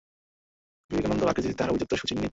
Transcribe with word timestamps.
বিবেকানন্দের 0.91 1.31
আকৃতিতে 1.31 1.55
তাঁহার 1.57 1.71
আভিজাত্য 1.71 1.93
সুচিহ্নিত। 1.97 2.29